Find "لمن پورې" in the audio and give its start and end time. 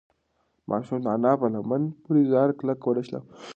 1.53-2.21